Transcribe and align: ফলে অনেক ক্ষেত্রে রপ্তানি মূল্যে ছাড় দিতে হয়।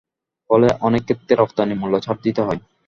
ফলে 0.49 0.67
অনেক 0.81 1.01
ক্ষেত্রে 1.03 1.33
রপ্তানি 1.35 1.73
মূল্যে 1.73 1.99
ছাড় 2.01 2.19
দিতে 2.23 2.41
হয়। 2.43 2.59